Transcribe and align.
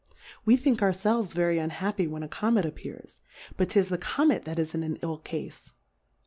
We 0.45 0.57
think 0.57 0.81
our 0.81 0.93
felves 0.93 1.35
very 1.35 1.59
unhappy 1.59 2.07
when 2.07 2.23
a 2.23 2.27
Comet 2.27 2.65
appears, 2.65 3.21
but 3.55 3.69
'tis 3.69 3.89
the 3.89 3.99
Comet 3.99 4.45
that 4.45 4.57
is 4.57 4.73
in 4.73 4.81
an 4.81 4.95
ill 5.03 5.19
Cafe. 5.19 5.51